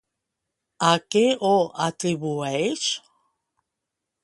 A 0.87 0.93
què 1.15 1.21
ho 1.51 1.51
atribueix? 1.89 2.89